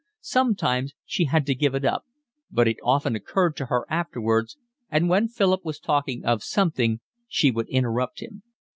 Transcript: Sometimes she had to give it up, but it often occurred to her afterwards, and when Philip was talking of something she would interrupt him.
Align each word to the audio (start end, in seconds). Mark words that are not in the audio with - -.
Sometimes 0.23 0.93
she 1.05 1.25
had 1.25 1.45
to 1.45 1.53
give 1.53 1.75
it 1.75 1.85
up, 1.85 2.05
but 2.49 2.67
it 2.67 2.77
often 2.81 3.15
occurred 3.15 3.55
to 3.57 3.67
her 3.67 3.85
afterwards, 3.87 4.57
and 4.89 5.07
when 5.09 5.27
Philip 5.27 5.63
was 5.63 5.79
talking 5.79 6.25
of 6.25 6.41
something 6.43 7.01
she 7.27 7.51
would 7.51 7.69
interrupt 7.69 8.19
him. 8.19 8.41